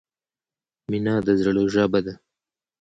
[0.89, 2.13] مینه د زړه ژبه ده.